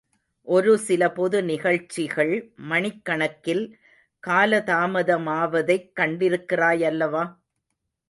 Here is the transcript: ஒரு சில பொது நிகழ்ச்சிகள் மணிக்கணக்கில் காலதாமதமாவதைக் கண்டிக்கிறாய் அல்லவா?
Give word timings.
ஒரு 0.47 0.77
சில 0.77 1.11
பொது 1.11 1.43
நிகழ்ச்சிகள் 1.43 2.33
மணிக்கணக்கில் 2.69 3.63
காலதாமதமாவதைக் 4.23 5.89
கண்டிக்கிறாய் 5.99 6.83
அல்லவா? 6.83 7.23